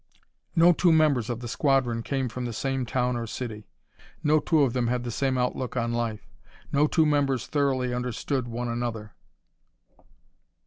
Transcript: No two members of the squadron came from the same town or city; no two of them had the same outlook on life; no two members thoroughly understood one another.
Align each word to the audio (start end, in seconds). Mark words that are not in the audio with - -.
No 0.55 0.73
two 0.73 0.91
members 0.91 1.29
of 1.29 1.41
the 1.41 1.47
squadron 1.47 2.01
came 2.01 2.27
from 2.27 2.45
the 2.45 2.53
same 2.53 2.87
town 2.87 3.15
or 3.15 3.27
city; 3.27 3.67
no 4.23 4.39
two 4.39 4.63
of 4.63 4.73
them 4.73 4.87
had 4.87 5.03
the 5.03 5.11
same 5.11 5.37
outlook 5.37 5.77
on 5.77 5.93
life; 5.93 6.27
no 6.71 6.87
two 6.87 7.05
members 7.05 7.45
thoroughly 7.45 7.93
understood 7.93 8.47
one 8.47 8.67
another. 8.67 9.13